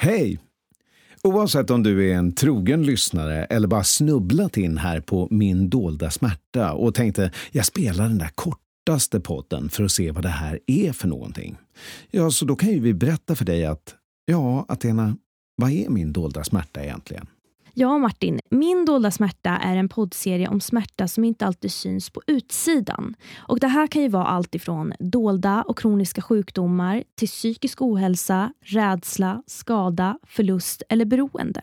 [0.00, 0.38] Hej!
[1.22, 6.10] Oavsett om du är en trogen lyssnare eller bara snubblat in här på Min dolda
[6.10, 10.60] smärta och tänkte jag spelar den där kortaste podden för att se vad det här
[10.66, 11.56] är för någonting.
[12.10, 13.94] Ja, så då kan ju vi berätta för dig att,
[14.24, 15.16] ja, Athena,
[15.56, 17.26] vad är min dolda smärta egentligen?
[17.80, 18.40] Ja, Martin.
[18.50, 23.14] Min dolda smärta är en poddserie om smärta som inte alltid syns på utsidan.
[23.36, 28.52] Och Det här kan ju vara allt ifrån dolda och kroniska sjukdomar till psykisk ohälsa,
[28.60, 31.62] rädsla, skada, förlust eller beroende.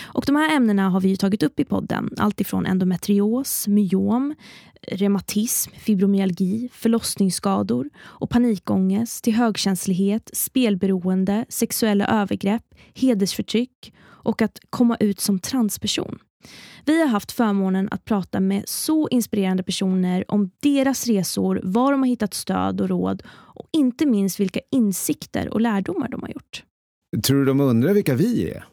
[0.00, 2.10] Och De här ämnena har vi tagit upp i podden.
[2.16, 4.34] Allt ifrån endometrios, myom,
[4.82, 15.20] reumatism, fibromyalgi, förlossningsskador och panikångest till högkänslighet, spelberoende, sexuella övergrepp, hedersförtryck och att komma ut
[15.20, 16.18] som transperson.
[16.84, 22.02] Vi har haft förmånen att prata med så inspirerande personer om deras resor, var de
[22.02, 26.64] har hittat stöd och råd och inte minst vilka insikter och lärdomar de har gjort.
[27.24, 28.64] Tror du de undrar vilka vi är?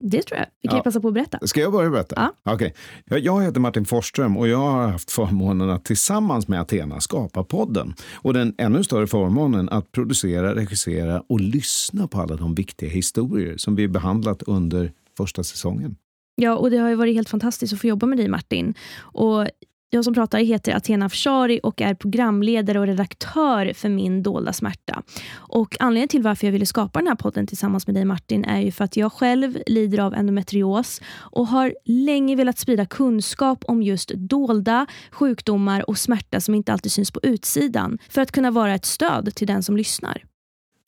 [0.00, 0.46] Det tror jag.
[0.62, 0.82] Vi kan ja.
[0.82, 1.38] passa på att berätta.
[1.42, 2.32] Ska jag börja berätta?
[2.44, 2.54] Ja.
[2.54, 2.70] Okay.
[3.04, 7.94] Jag heter Martin Forsström och jag har haft förmånen att tillsammans med Athena skapa podden.
[8.14, 13.56] Och den ännu större förmånen att producera, regissera och lyssna på alla de viktiga historier
[13.56, 15.96] som vi behandlat under första säsongen.
[16.34, 18.74] Ja, och det har varit helt fantastiskt att få jobba med dig Martin.
[18.98, 19.46] Och
[19.90, 25.02] jag som pratar heter Athena Afshari och är programledare och redaktör för Min dolda smärta.
[25.34, 28.60] Och Anledningen till varför jag ville skapa den här podden tillsammans med dig Martin är
[28.60, 33.82] ju för att jag själv lider av endometrios och har länge velat sprida kunskap om
[33.82, 38.74] just dolda sjukdomar och smärta som inte alltid syns på utsidan för att kunna vara
[38.74, 40.29] ett stöd till den som lyssnar.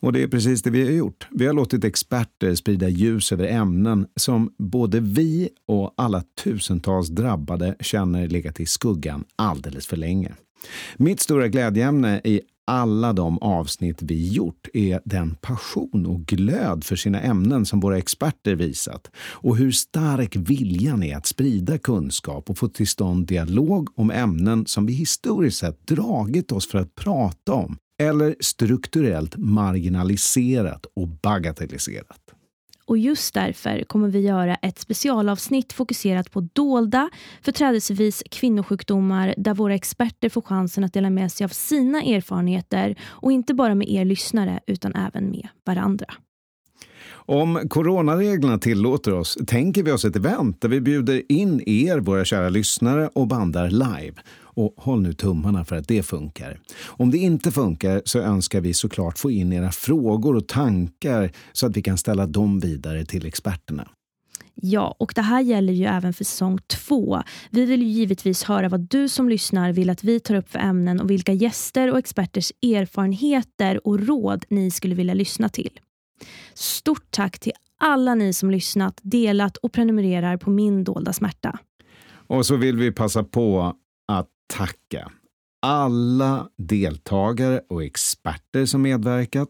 [0.02, 1.28] Och det är precis det vi har gjort.
[1.30, 7.76] Vi har låtit experter sprida ljus över ämnen som både vi och alla tusentals drabbade
[7.80, 10.34] känner legat i skuggan alldeles för länge.
[10.96, 16.96] Mitt stora glädjeämne i alla de avsnitt vi gjort är den passion och glöd för
[16.96, 22.58] sina ämnen som våra experter visat och hur stark viljan är att sprida kunskap och
[22.58, 27.52] få till stånd dialog om ämnen som vi historiskt sett dragit oss för att prata
[27.52, 32.20] om eller strukturellt marginaliserat och bagatelliserat.
[32.84, 37.10] Och just därför kommer vi göra ett specialavsnitt fokuserat på dolda,
[37.42, 43.32] företrädesvis kvinnosjukdomar där våra experter får chansen att dela med sig av sina erfarenheter och
[43.32, 46.06] inte bara med er lyssnare utan även med varandra.
[47.24, 52.24] Om coronareglerna tillåter oss tänker vi oss ett event där vi bjuder in er, våra
[52.24, 54.14] kära lyssnare, och bandar live.
[54.54, 56.60] Och håll nu tummarna för att det funkar.
[56.84, 61.66] Om det inte funkar så önskar vi såklart få in era frågor och tankar så
[61.66, 63.88] att vi kan ställa dem vidare till experterna.
[64.54, 67.22] Ja, och det här gäller ju även för säsong två.
[67.50, 70.58] Vi vill ju givetvis höra vad du som lyssnar vill att vi tar upp för
[70.58, 75.80] ämnen och vilka gäster och experters erfarenheter och råd ni skulle vilja lyssna till.
[76.54, 81.58] Stort tack till alla ni som lyssnat, delat och prenumererar på Min dolda smärta.
[82.26, 83.76] Och så vill vi passa på
[84.46, 85.12] tacka
[85.62, 89.48] alla deltagare och experter som medverkat.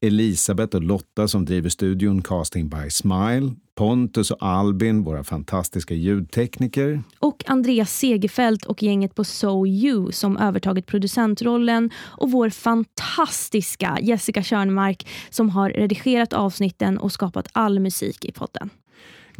[0.00, 7.02] Elisabeth och Lotta som driver studion Casting by Smile, Pontus och Albin, våra fantastiska ljudtekniker.
[7.18, 14.42] Och Andreas Segerfeldt och gänget på So You som övertagit producentrollen och vår fantastiska Jessica
[14.42, 18.70] Körnmark som har redigerat avsnitten och skapat all musik i podden.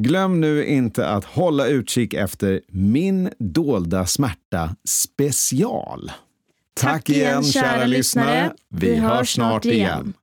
[0.01, 6.13] Glöm nu inte att hålla utkik efter Min dolda smärta special.
[6.81, 8.53] Tack, Tack igen, kära lyssnare.
[8.69, 10.15] Vi hörs snart igen.